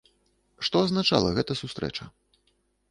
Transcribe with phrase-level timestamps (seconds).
[0.69, 2.13] Што азначала гэта сустрэча?